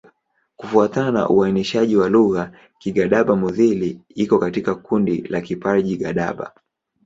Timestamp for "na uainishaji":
1.11-1.95